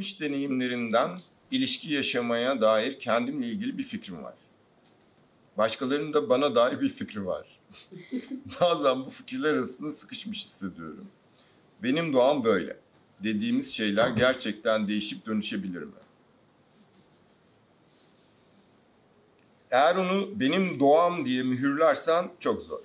geçmiş 0.00 0.20
deneyimlerinden 0.20 1.18
ilişki 1.50 1.92
yaşamaya 1.92 2.60
dair 2.60 3.00
kendimle 3.00 3.46
ilgili 3.46 3.78
bir 3.78 3.84
fikrim 3.84 4.22
var. 4.22 4.34
Başkalarının 5.58 6.12
da 6.12 6.28
bana 6.28 6.54
dair 6.54 6.80
bir 6.80 6.88
fikri 6.88 7.26
var. 7.26 7.46
Bazen 8.60 9.06
bu 9.06 9.10
fikirler 9.10 9.54
arasında 9.54 9.90
sıkışmış 9.90 10.40
hissediyorum. 10.44 11.06
Benim 11.82 12.12
doğam 12.12 12.44
böyle. 12.44 12.76
Dediğimiz 13.24 13.74
şeyler 13.74 14.08
gerçekten 14.08 14.88
değişip 14.88 15.26
dönüşebilir 15.26 15.82
mi? 15.82 15.92
Eğer 19.70 19.96
onu 19.96 20.40
benim 20.40 20.80
doğam 20.80 21.24
diye 21.24 21.42
mühürlersen 21.42 22.30
çok 22.40 22.62
zor. 22.62 22.84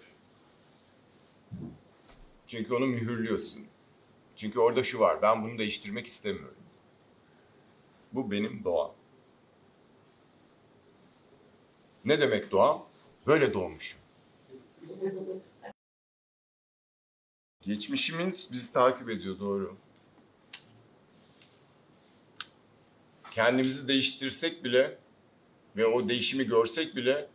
Çünkü 2.47 2.73
onu 2.73 2.85
mühürlüyorsun. 2.85 3.65
Çünkü 4.35 4.59
orada 4.59 4.83
şu 4.83 4.99
var, 4.99 5.21
ben 5.21 5.43
bunu 5.43 5.57
değiştirmek 5.57 6.07
istemiyorum. 6.07 6.64
Bu 8.15 8.31
benim 8.31 8.63
doğam. 8.63 8.93
Ne 12.05 12.21
demek 12.21 12.51
doğam? 12.51 12.85
Böyle 13.27 13.53
doğmuşum. 13.53 13.99
Geçmişimiz 17.61 18.49
bizi 18.51 18.73
takip 18.73 19.09
ediyor 19.09 19.39
doğru. 19.39 19.75
Kendimizi 23.31 23.87
değiştirsek 23.87 24.63
bile 24.63 24.97
ve 25.75 25.85
o 25.85 26.09
değişimi 26.09 26.43
görsek 26.43 26.95
bile 26.95 27.29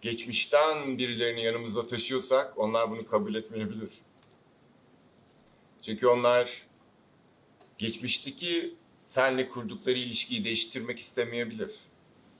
geçmişten 0.00 0.98
birilerini 0.98 1.44
yanımızda 1.44 1.86
taşıyorsak 1.86 2.58
onlar 2.58 2.90
bunu 2.90 3.06
kabul 3.08 3.34
etmeyebilir. 3.34 3.90
Çünkü 5.82 6.06
onlar 6.06 6.66
geçmişteki 7.78 8.74
senle 9.06 9.48
kurdukları 9.48 9.98
ilişkiyi 9.98 10.44
değiştirmek 10.44 11.00
istemeyebilir. 11.00 11.70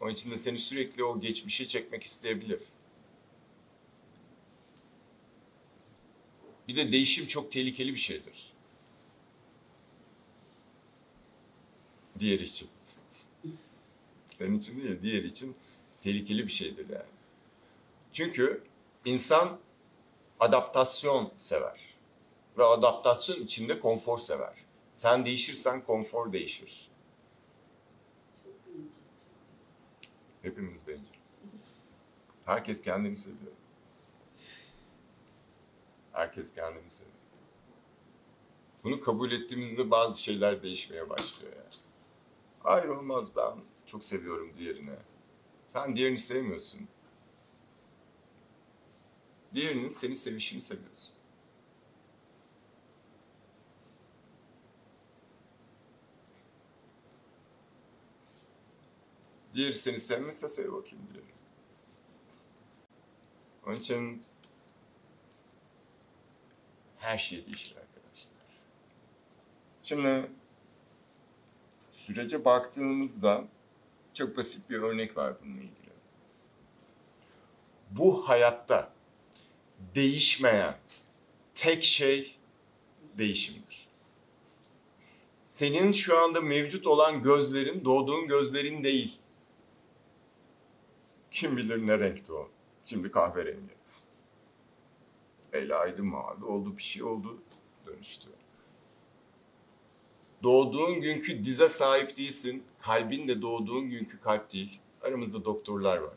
Onun 0.01 0.13
için 0.13 0.31
de 0.31 0.37
seni 0.37 0.59
sürekli 0.59 1.05
o 1.05 1.21
geçmişe 1.21 1.69
çekmek 1.69 2.05
isteyebilir. 2.05 2.61
Bir 6.69 6.77
de 6.77 6.93
değişim 6.93 7.27
çok 7.27 7.53
tehlikeli 7.53 7.95
bir 7.95 7.99
şeydir. 7.99 8.53
Diğer 12.19 12.41
için. 12.41 12.69
Senin 14.31 14.59
için 14.59 14.83
değil, 14.83 14.99
diğer 15.03 15.25
için 15.25 15.57
tehlikeli 16.03 16.47
bir 16.47 16.53
şeydir 16.53 16.89
yani. 16.89 17.13
Çünkü 18.13 18.63
insan 19.05 19.59
adaptasyon 20.41 21.33
sever. 21.39 21.81
Ve 22.59 22.65
adaptasyon 22.65 23.45
içinde 23.45 23.81
konfor 23.81 24.19
sever. 24.19 24.66
Sen 24.97 25.25
değişirsen 25.25 25.85
konfor 25.85 26.33
değişir. 26.33 26.91
Hepimiz 30.43 30.87
benciliz. 30.87 31.41
Herkes 32.45 32.83
kendini 32.83 33.17
seviyor. 33.17 33.53
Herkes 36.13 36.55
kendini 36.55 36.91
seviyor. 36.91 37.17
Bunu 38.85 39.01
kabul 39.01 39.33
ettiğimizde 39.33 39.91
bazı 39.91 40.23
şeyler 40.23 40.63
değişmeye 40.63 41.11
başlıyor 41.11 41.53
yani. 41.57 41.75
Hayır 42.61 42.89
olmaz 42.89 43.37
ben 43.37 43.53
çok 43.87 44.05
seviyorum 44.05 44.53
diğerini. 44.59 44.91
Sen 45.73 45.97
diğerini 45.97 46.19
sevmiyorsun. 46.19 46.89
Diğerinin 49.55 49.89
seni 49.89 50.15
sevişini 50.15 50.61
seviyorsun. 50.61 51.16
Diğeri 59.57 59.75
seni 59.75 60.01
sevmezse 60.01 60.49
sev 60.49 60.73
bakayım 60.73 61.07
diye. 61.15 61.25
Onun 63.67 63.77
için 63.77 64.23
her 66.99 67.19
şey 67.19 67.47
değişir 67.47 67.77
arkadaşlar. 67.77 68.33
Şimdi 69.83 70.31
sürece 71.91 72.45
baktığımızda 72.45 73.45
çok 74.15 74.37
basit 74.37 74.71
bir 74.71 74.79
örnek 74.79 75.17
var 75.17 75.35
bununla 75.43 75.61
ilgili. 75.61 75.91
Bu 77.91 78.29
hayatta 78.29 78.93
değişmeyen 79.95 80.79
tek 81.55 81.85
şey 81.85 82.37
değişimdir. 83.19 83.89
Senin 85.47 85.93
şu 85.93 86.19
anda 86.19 86.41
mevcut 86.41 86.87
olan 86.87 87.23
gözlerin 87.23 87.85
doğduğun 87.85 88.29
gözlerin 88.29 88.85
değil. 88.85 89.19
Kim 91.37 91.57
bilir 91.57 91.87
ne 91.87 91.99
renkti 91.99 92.33
o. 92.33 92.49
Şimdi 92.85 93.11
kahverengi. 93.11 93.75
El 95.53 95.81
aydın 95.81 96.07
mavi 96.07 96.45
oldu 96.45 96.77
bir 96.77 96.83
şey 96.83 97.03
oldu 97.03 97.39
dönüştü. 97.87 98.29
Doğduğun 100.43 101.01
günkü 101.01 101.45
dize 101.45 101.69
sahip 101.69 102.17
değilsin. 102.17 102.63
Kalbin 102.81 103.29
de 103.29 103.43
doğduğun 103.43 103.91
günkü 103.91 104.21
kalp 104.21 104.53
değil. 104.53 104.81
Aramızda 105.03 105.45
doktorlar 105.45 105.99
var. 105.99 106.17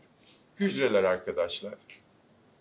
Hücreler 0.60 1.04
arkadaşlar. 1.04 1.76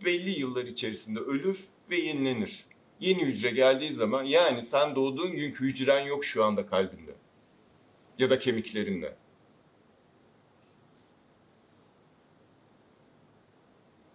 Belli 0.04 0.40
yıllar 0.40 0.64
içerisinde 0.64 1.20
ölür 1.20 1.64
ve 1.90 1.96
yenilenir. 1.96 2.64
Yeni 3.00 3.24
hücre 3.24 3.50
geldiği 3.50 3.92
zaman 3.92 4.24
yani 4.24 4.62
sen 4.62 4.94
doğduğun 4.94 5.32
günkü 5.32 5.64
hücren 5.64 6.06
yok 6.06 6.24
şu 6.24 6.44
anda 6.44 6.66
kalbinde. 6.66 7.14
Ya 8.18 8.30
da 8.30 8.38
kemiklerinde. 8.38 9.16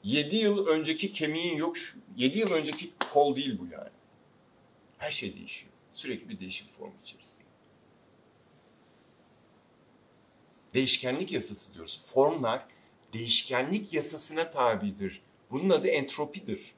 Yedi 0.04 0.36
yıl 0.36 0.68
önceki 0.68 1.14
kemiğin 1.14 1.58
yok. 1.58 1.78
Yedi 2.16 2.40
yıl 2.40 2.52
önceki 2.52 2.92
kol 3.14 3.36
değil 3.36 3.60
bu 3.60 3.66
yani. 3.66 3.90
Her 4.98 5.12
şey 5.12 5.36
değişiyor. 5.36 5.72
Sürekli 5.94 6.30
bir 6.30 6.40
değişim 6.40 6.68
formu 6.78 6.94
içerisinde. 7.04 7.48
Değişkenlik 10.74 11.32
yasası 11.32 11.74
diyoruz. 11.74 12.06
Formlar 12.14 12.66
değişkenlik 13.14 13.94
yasasına 13.94 14.52
tabidir. 14.52 15.22
Bunun 15.52 15.70
adı 15.70 15.88
entropidir 15.88 16.74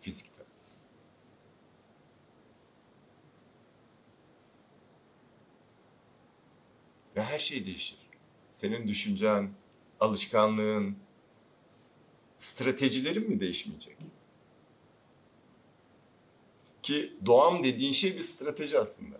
fizikte. 0.00 0.42
Ve 7.16 7.22
her 7.22 7.38
şey 7.38 7.66
değişir. 7.66 7.98
Senin 8.52 8.88
düşüncen, 8.88 9.50
alışkanlığın, 10.00 10.96
stratejilerin 12.38 13.30
mi 13.30 13.40
değişmeyecek? 13.40 13.96
Ki 16.82 17.12
doğam 17.26 17.64
dediğin 17.64 17.92
şey 17.92 18.16
bir 18.16 18.20
strateji 18.20 18.78
aslında. 18.78 19.16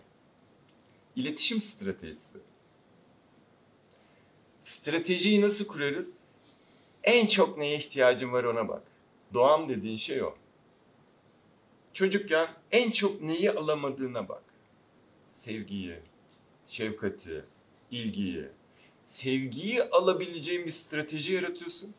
İletişim 1.15 1.59
stratejisi. 1.59 2.37
Stratejiyi 4.61 5.41
nasıl 5.41 5.67
kurarız? 5.67 6.17
En 7.03 7.27
çok 7.27 7.57
neye 7.57 7.77
ihtiyacın 7.77 8.31
var 8.31 8.43
ona 8.43 8.67
bak. 8.67 8.83
Doğam 9.33 9.69
dediğin 9.69 9.97
şey 9.97 10.23
o. 10.23 10.35
Çocukken 11.93 12.47
en 12.71 12.91
çok 12.91 13.21
neyi 13.21 13.51
alamadığına 13.51 14.29
bak. 14.29 14.43
Sevgiyi, 15.31 15.99
şefkati, 16.67 17.45
ilgiyi. 17.91 18.45
Sevgiyi 19.03 19.83
alabileceğin 19.83 20.65
bir 20.65 20.71
strateji 20.71 21.33
yaratıyorsun. 21.33 21.93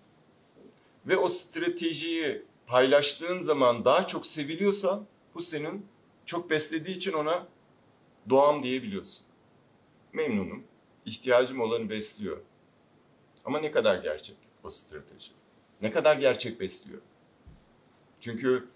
Ve 1.09 1.17
o 1.17 1.29
stratejiyi 1.29 2.43
paylaştığın 2.67 3.39
zaman 3.39 3.85
daha 3.85 4.07
çok 4.07 4.27
seviliyorsan 4.27 5.07
bu 5.35 5.43
senin 5.43 5.87
çok 6.27 6.51
beslediği 6.51 6.97
için 6.97 7.13
ona 7.13 7.47
doğam 8.29 8.63
diyebiliyorsun. 8.63 9.25
Memnunum. 10.13 10.65
İhtiyacım 11.07 11.61
olanı 11.61 11.91
besliyor. 11.91 12.39
Ama 13.45 13.61
ne 13.61 13.71
kadar 13.71 14.03
gerçek 14.03 14.37
o 14.65 14.71
strateji? 14.71 15.31
Ne 15.83 15.93
kadar 15.93 16.17
gerçek 16.17 16.61
besliyor? 16.61 17.01
Çünkü 18.21 18.69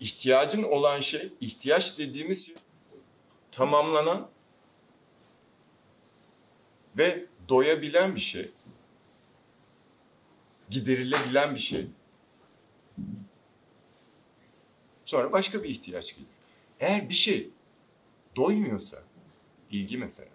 ihtiyacın 0.00 0.62
olan 0.62 1.00
şey, 1.00 1.32
ihtiyaç 1.40 1.98
dediğimiz 1.98 2.46
şey 2.46 2.54
tamamlanan 3.52 4.28
ve 6.98 7.26
doyabilen 7.48 8.16
bir 8.16 8.20
şey. 8.20 8.50
Giderilebilen 10.74 11.54
bir 11.54 11.60
şey. 11.60 11.86
Sonra 15.04 15.32
başka 15.32 15.62
bir 15.62 15.68
ihtiyaç 15.68 16.14
gelir. 16.14 16.28
Eğer 16.80 17.08
bir 17.08 17.14
şey 17.14 17.50
doymuyorsa, 18.36 19.02
ilgi 19.70 19.98
mesela, 19.98 20.30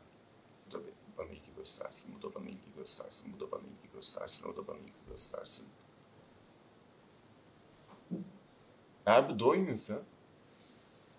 bu 0.68 0.74
da 0.74 0.80
bana 1.18 1.30
ilgi 1.30 1.56
göstersin, 1.58 2.16
bu 2.18 2.30
da 2.30 2.36
bana 2.36 2.46
ilgi 2.46 2.76
göstersin, 2.78 3.34
bu 3.36 3.40
da 3.40 3.52
bana 3.52 3.62
ilgi 3.62 3.94
göstersin, 3.94 4.46
o 4.50 4.56
da 4.56 4.68
bana 4.68 4.78
ilgi 4.78 5.10
göstersin. 5.10 5.66
Eğer 9.06 9.30
bu 9.30 9.40
doymuyorsa, 9.40 10.02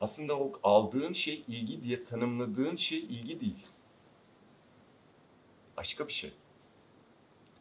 aslında 0.01 0.39
o 0.39 0.53
aldığın 0.63 1.13
şey 1.13 1.45
ilgi 1.49 1.83
diye 1.83 2.05
tanımladığın 2.05 2.77
şey 2.77 2.99
ilgi 2.99 3.41
değil. 3.41 3.67
başka 5.77 6.09
bir 6.09 6.13
şey. 6.13 6.33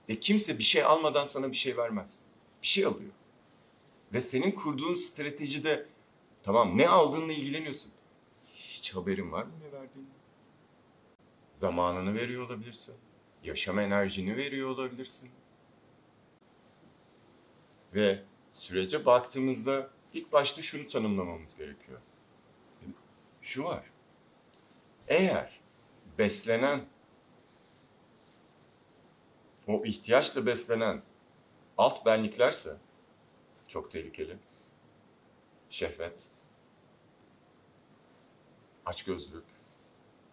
Ve 0.09 0.19
kimse 0.19 0.57
bir 0.57 0.63
şey 0.63 0.83
almadan 0.83 1.25
sana 1.25 1.51
bir 1.51 1.57
şey 1.57 1.77
vermez. 1.77 2.19
Bir 2.61 2.67
şey 2.67 2.85
alıyor. 2.85 3.11
Ve 4.13 4.21
senin 4.21 4.51
kurduğun 4.51 4.93
stratejide 4.93 5.85
tamam 6.43 6.77
ne 6.77 6.87
aldığınla 6.87 7.33
ilgileniyorsun. 7.33 7.91
Hiç 8.55 8.95
haberin 8.95 9.31
var 9.31 9.43
mı 9.43 9.51
ne 9.59 9.71
verdiğini? 9.71 10.07
Zamanını 11.53 12.15
veriyor 12.15 12.45
olabilirsin. 12.45 12.95
Yaşam 13.43 13.79
enerjini 13.79 14.37
veriyor 14.37 14.69
olabilirsin. 14.69 15.29
Ve 17.93 18.23
sürece 18.51 19.05
baktığımızda 19.05 19.89
ilk 20.13 20.31
başta 20.31 20.61
şunu 20.61 20.87
tanımlamamız 20.87 21.57
gerekiyor. 21.57 21.99
Şu 23.41 23.63
var. 23.63 23.83
Eğer 25.07 25.59
beslenen 26.17 26.81
o 29.69 29.85
ihtiyaçla 29.85 30.45
beslenen 30.45 31.01
alt 31.77 32.05
benliklerse 32.05 32.77
çok 33.67 33.91
tehlikeli. 33.91 34.37
Şehvet, 35.69 36.19
açgözlük, 38.85 39.43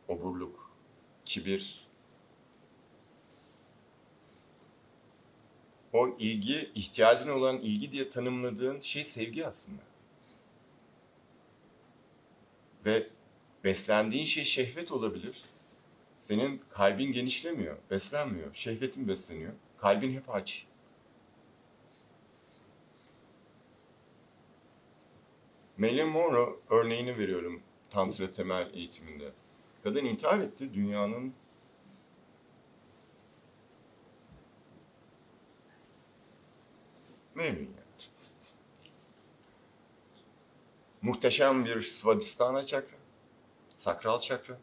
oburluk, 0.09 0.71
kibir. 1.25 1.87
O 5.93 6.09
ilgi, 6.09 6.71
ihtiyacın 6.75 7.29
olan 7.29 7.59
ilgi 7.59 7.93
diye 7.93 8.09
tanımladığın 8.09 8.81
şey 8.81 9.05
sevgi 9.05 9.47
aslında. 9.47 9.83
Ve 12.85 13.09
beslendiğin 13.65 14.25
şey 14.25 14.45
şehvet 14.45 14.93
olabilir. 14.93 15.45
Senin 16.27 16.63
kalbin 16.71 17.13
genişlemiyor, 17.13 17.77
beslenmiyor. 17.91 18.55
Şehvetin 18.55 19.09
besleniyor. 19.09 19.53
Kalbin 19.79 20.13
hep 20.13 20.31
aç. 20.31 20.67
Marilyn 25.79 26.09
Monroe 26.09 26.57
örneğini 26.71 27.19
veriyorum 27.19 27.63
Tantra 27.91 28.33
temel 28.33 28.71
eğitiminde. 28.75 29.33
Kadın 29.83 30.05
intihar 30.05 30.39
etti 30.39 30.75
dünyanın 30.75 31.35
memnun 37.35 37.61
yani. 37.61 37.77
Muhteşem 41.03 41.65
bir 41.65 41.83
Svadhisthana 41.83 42.67
çakra, 42.67 42.97
sakral 43.75 44.21
çakra. 44.21 44.59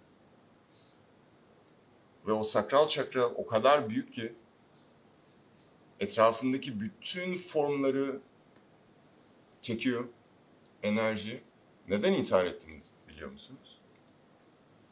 Ve 2.27 2.31
o 2.31 2.43
sakral 2.43 2.87
çakra 2.87 3.25
o 3.25 3.47
kadar 3.47 3.89
büyük 3.89 4.13
ki 4.13 4.33
etrafındaki 5.99 6.79
bütün 6.81 7.35
formları 7.35 8.19
çekiyor 9.61 10.05
enerji. 10.83 11.41
Neden 11.87 12.13
intihar 12.13 12.45
ettiniz 12.45 12.85
biliyor 13.07 13.31
musunuz? 13.31 13.79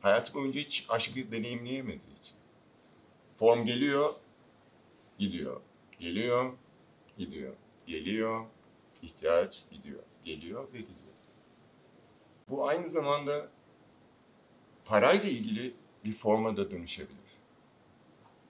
Hayat 0.01 0.33
boyunca 0.33 0.59
hiç 0.59 0.85
aşkı 0.89 1.31
deneyimleyemediği 1.31 2.19
için. 2.21 2.35
Form 3.37 3.65
geliyor, 3.65 4.13
gidiyor. 5.19 5.61
Geliyor, 5.99 6.53
gidiyor. 7.17 7.53
Geliyor, 7.87 8.45
ihtiyaç 9.01 9.63
gidiyor. 9.71 10.03
Geliyor 10.23 10.63
ve 10.73 10.77
gidiyor. 10.77 10.97
Bu 12.49 12.67
aynı 12.67 12.89
zamanda 12.89 13.49
parayla 14.85 15.29
ilgili 15.29 15.73
bir 16.05 16.13
forma 16.13 16.57
da 16.57 16.71
dönüşebilir. 16.71 17.31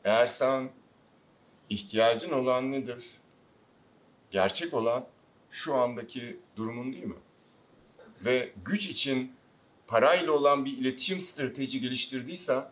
Eğer 0.03 0.27
sen 0.27 0.69
ihtiyacın 1.69 2.31
olan 2.31 2.71
nedir? 2.71 3.06
Gerçek 4.31 4.74
olan 4.74 5.07
şu 5.50 5.75
andaki 5.75 6.39
durumun 6.56 6.94
değil 6.94 7.03
mi? 7.03 7.15
Ve 8.25 8.51
güç 8.65 8.88
için 8.88 9.36
parayla 9.88 10.31
olan 10.31 10.65
bir 10.65 10.77
iletişim 10.77 11.19
strateji 11.21 11.81
geliştirdiyse 11.81 12.63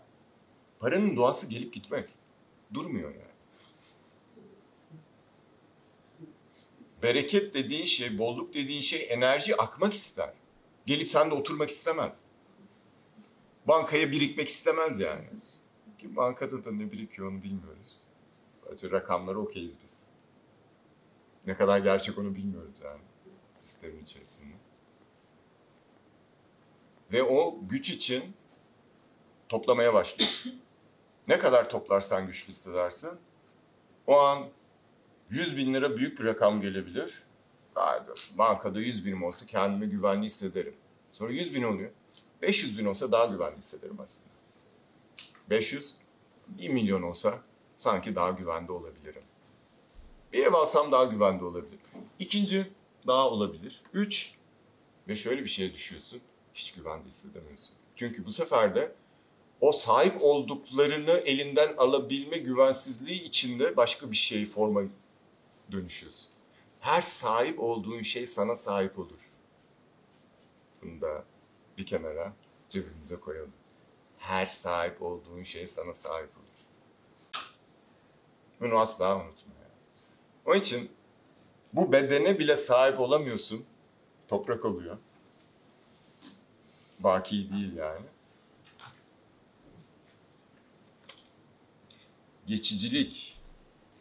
paranın 0.79 1.15
doğası 1.15 1.47
gelip 1.47 1.73
gitmek. 1.73 2.09
Durmuyor 2.73 3.09
yani. 3.09 3.23
Bereket 7.03 7.53
dediğin 7.53 7.85
şey, 7.85 8.17
bolluk 8.17 8.53
dediğin 8.53 8.81
şey 8.81 9.07
enerji 9.09 9.55
akmak 9.57 9.93
ister. 9.93 10.33
Gelip 10.85 11.09
sende 11.09 11.35
oturmak 11.35 11.69
istemez. 11.69 12.28
Bankaya 13.67 14.11
birikmek 14.11 14.49
istemez 14.49 14.99
yani. 14.99 15.27
Ki 15.97 16.15
bankada 16.15 16.65
da 16.65 16.71
ne 16.71 16.91
birikiyor 16.91 17.31
onu 17.31 17.43
bilmiyoruz. 17.43 18.01
Sadece 18.55 18.91
rakamları 18.91 19.39
okeyiz 19.39 19.73
biz. 19.83 20.07
Ne 21.47 21.57
kadar 21.57 21.79
gerçek 21.79 22.17
onu 22.17 22.35
bilmiyoruz 22.35 22.75
yani 22.83 23.01
sistemin 23.53 24.03
içerisinde. 24.03 24.53
Ve 27.11 27.23
o 27.23 27.59
güç 27.69 27.89
için 27.89 28.33
toplamaya 29.49 29.93
başlıyorsun. 29.93 30.61
Ne 31.27 31.39
kadar 31.39 31.69
toplarsan 31.69 32.27
güçlü 32.27 32.49
hissedersin. 32.49 33.09
O 34.07 34.19
an 34.19 34.47
100 35.29 35.57
bin 35.57 35.73
lira 35.73 35.97
büyük 35.97 36.19
bir 36.19 36.25
rakam 36.25 36.61
gelebilir. 36.61 37.23
Bankada 38.37 38.79
100 38.79 39.05
binim 39.05 39.23
olsa 39.23 39.45
kendimi 39.45 39.89
güvenli 39.89 40.25
hissederim. 40.25 40.75
Sonra 41.11 41.31
100 41.31 41.53
bin 41.53 41.63
oluyor. 41.63 41.91
500 42.41 42.77
bin 42.77 42.85
olsa 42.85 43.11
daha 43.11 43.25
güvenli 43.25 43.57
hissederim 43.57 43.97
aslında. 43.99 44.29
500, 45.49 45.95
1 46.47 46.69
milyon 46.69 47.01
olsa 47.01 47.39
sanki 47.77 48.15
daha 48.15 48.31
güvende 48.31 48.71
olabilirim. 48.71 49.23
Bir 50.33 50.45
ev 50.45 50.53
alsam 50.53 50.91
daha 50.91 51.05
güvende 51.05 51.45
olabilir. 51.45 51.79
İkinci 52.19 52.71
daha 53.07 53.29
olabilir. 53.29 53.81
Üç 53.93 54.33
ve 55.07 55.15
şöyle 55.15 55.43
bir 55.43 55.49
şeye 55.49 55.73
düşüyorsun. 55.73 56.21
Hiç 56.53 56.73
güvende 56.73 57.07
hissedemiyorsun. 57.07 57.71
Çünkü 57.95 58.25
bu 58.25 58.31
sefer 58.31 58.75
de 58.75 58.95
o 59.61 59.71
sahip 59.71 60.17
olduklarını 60.21 61.11
elinden 61.11 61.77
alabilme 61.77 62.37
güvensizliği 62.37 63.23
içinde 63.23 63.77
başka 63.77 64.11
bir 64.11 64.15
şey 64.15 64.45
forma 64.45 64.81
dönüşüyorsun. 65.71 66.29
Her 66.79 67.01
sahip 67.01 67.59
olduğun 67.59 68.01
şey 68.01 68.27
sana 68.27 68.55
sahip 68.55 68.99
olur. 68.99 69.29
Bunu 70.81 71.01
da 71.01 71.25
bir 71.79 71.85
kenara 71.85 72.33
cebimize 72.69 73.19
koyalım. 73.19 73.53
Her 74.17 74.45
sahip 74.45 75.01
olduğun 75.01 75.43
şey 75.43 75.67
sana 75.67 75.93
sahip 75.93 76.29
olur. 76.37 76.45
Bunu 78.59 78.79
asla 78.79 79.15
unutma. 79.15 79.53
Yani. 79.61 79.73
Onun 80.45 80.59
için 80.59 80.91
bu 81.73 81.91
bedene 81.91 82.39
bile 82.39 82.55
sahip 82.55 82.99
olamıyorsun. 82.99 83.65
Toprak 84.27 84.65
oluyor. 84.65 84.97
Baki 86.99 87.53
değil 87.53 87.75
yani. 87.75 88.05
Geçicilik 92.47 93.37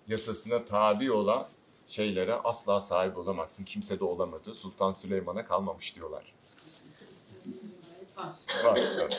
yasasına 0.09 0.65
tabi 0.65 1.13
olan 1.13 1.49
şeylere 1.87 2.35
asla 2.35 2.81
sahip 2.81 3.19
olamazsın. 3.19 3.65
Kimse 3.65 4.01
de 4.01 4.05
olamadı. 4.05 4.55
Sultan 4.55 4.93
Süleyman'a 4.93 5.47
kalmamış 5.47 5.95
diyorlar. 5.95 6.35
Var, 8.19 8.37
var. 8.65 9.19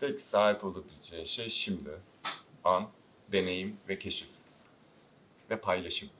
Tek 0.00 0.20
sahip 0.20 0.64
olabileceğin 0.64 1.24
şey 1.24 1.50
şimdi, 1.50 2.00
an, 2.64 2.90
deneyim 3.32 3.80
ve 3.88 3.98
keşif 3.98 4.28
ve 5.50 5.60
paylaşım. 5.60 6.10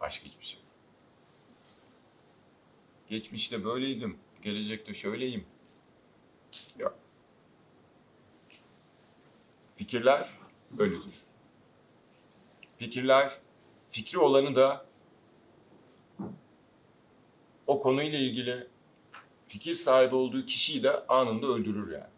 Başka 0.00 0.24
hiçbir 0.24 0.44
şey. 0.44 0.60
Geçmişte 3.08 3.64
böyleydim, 3.64 4.18
gelecekte 4.42 4.94
şöyleyim. 4.94 5.46
Yok. 6.78 6.98
Fikirler 9.76 10.30
ölüdür. 10.78 11.25
Fikirler, 12.78 13.40
fikri 13.90 14.18
olanı 14.18 14.56
da 14.56 14.86
o 17.66 17.82
konuyla 17.82 18.18
ilgili 18.18 18.66
fikir 19.48 19.74
sahibi 19.74 20.14
olduğu 20.14 20.46
kişiyi 20.46 20.82
de 20.82 21.06
anında 21.06 21.46
öldürür 21.46 21.92
yani. 21.92 22.16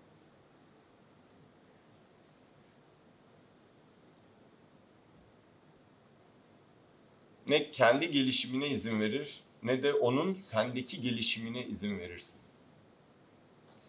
Ne 7.47 7.71
kendi 7.71 8.11
gelişimine 8.11 8.69
izin 8.69 9.01
verir 9.01 9.43
ne 9.63 9.83
de 9.83 9.95
onun 9.95 10.35
sendeki 10.35 11.01
gelişimine 11.01 11.67
izin 11.67 11.99
verirsin. 11.99 12.41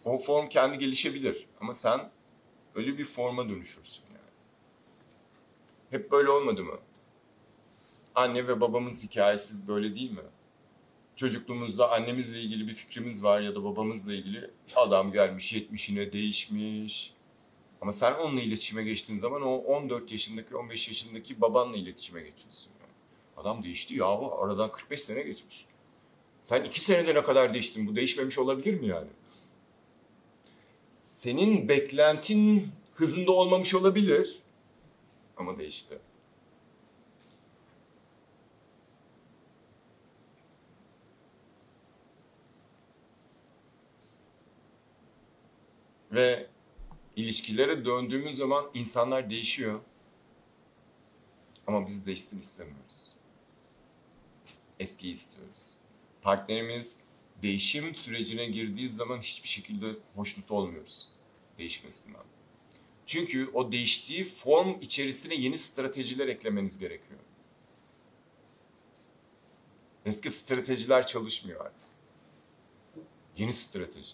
O 0.04 0.18
form 0.18 0.48
kendi 0.48 0.78
gelişebilir 0.78 1.46
ama 1.60 1.72
sen 1.72 2.10
öyle 2.74 2.98
bir 2.98 3.04
forma 3.04 3.48
dönüşürsün. 3.48 4.09
Hep 5.90 6.10
böyle 6.10 6.30
olmadı 6.30 6.64
mı? 6.64 6.78
Anne 8.14 8.48
ve 8.48 8.60
babamız 8.60 9.04
hikayesi 9.04 9.68
böyle 9.68 9.94
değil 9.94 10.10
mi? 10.10 10.22
çocukluğumuzda 11.20 11.90
annemizle 11.90 12.40
ilgili 12.40 12.68
bir 12.68 12.74
fikrimiz 12.74 13.22
var 13.22 13.40
ya 13.40 13.54
da 13.54 13.64
babamızla 13.64 14.14
ilgili 14.14 14.50
adam 14.76 15.12
gelmiş 15.12 15.52
70'ine 15.52 16.12
değişmiş. 16.12 17.12
Ama 17.80 17.92
sen 17.92 18.14
onunla 18.14 18.40
iletişime 18.40 18.82
geçtiğin 18.82 19.18
zaman 19.18 19.42
o 19.42 19.54
14 19.56 20.12
yaşındaki 20.12 20.56
15 20.56 20.88
yaşındaki 20.88 21.40
babanla 21.40 21.76
iletişime 21.76 22.20
geçiyorsun. 22.20 22.70
Yani. 22.80 22.92
Adam 23.36 23.64
değişti 23.64 23.94
ya 23.94 24.06
aradan 24.40 24.72
45 24.72 25.02
sene 25.02 25.22
geçmiş. 25.22 25.66
Sen 26.42 26.64
2 26.64 26.80
senede 26.80 27.14
ne 27.14 27.22
kadar 27.22 27.54
değiştin 27.54 27.86
bu 27.86 27.96
değişmemiş 27.96 28.38
olabilir 28.38 28.80
mi 28.80 28.86
yani? 28.86 29.08
Senin 31.04 31.68
beklentin 31.68 32.68
hızında 32.94 33.32
olmamış 33.32 33.74
olabilir 33.74 34.38
ama 35.40 35.58
değişti. 35.58 35.98
Ve 46.12 46.46
ilişkilere 47.16 47.84
döndüğümüz 47.84 48.36
zaman 48.36 48.70
insanlar 48.74 49.30
değişiyor. 49.30 49.80
Ama 51.66 51.86
biz 51.86 52.06
değişsin 52.06 52.40
istemiyoruz. 52.40 53.06
Eskiyi 54.78 55.14
istiyoruz. 55.14 55.74
Partnerimiz 56.22 56.96
değişim 57.42 57.94
sürecine 57.94 58.46
girdiği 58.46 58.88
zaman 58.88 59.18
hiçbir 59.18 59.48
şekilde 59.48 59.96
hoşnut 60.14 60.50
olmuyoruz 60.50 61.08
değişmesinden. 61.58 62.39
Çünkü 63.10 63.50
o 63.54 63.72
değiştiği 63.72 64.24
form 64.24 64.80
içerisine 64.80 65.34
yeni 65.34 65.58
stratejiler 65.58 66.28
eklemeniz 66.28 66.78
gerekiyor. 66.78 67.20
Eski 70.06 70.30
stratejiler 70.30 71.06
çalışmıyor 71.06 71.66
artık. 71.66 71.88
Yeni 73.36 73.52
strateji. 73.52 74.12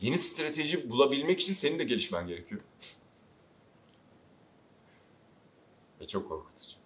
Yeni 0.00 0.18
strateji 0.18 0.90
bulabilmek 0.90 1.40
için 1.40 1.52
senin 1.52 1.78
de 1.78 1.84
gelişmen 1.84 2.26
gerekiyor. 2.26 2.60
Ve 6.00 6.06
çok 6.06 6.28
korkutucu. 6.28 6.79